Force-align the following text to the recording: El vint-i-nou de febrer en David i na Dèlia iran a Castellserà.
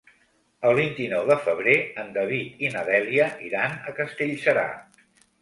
El 0.69 0.77
vint-i-nou 0.77 1.27
de 1.31 1.37
febrer 1.47 1.75
en 2.05 2.09
David 2.15 2.65
i 2.65 2.73
na 2.77 2.83
Dèlia 2.89 3.29
iran 3.51 3.79
a 3.93 3.95
Castellserà. 4.01 4.67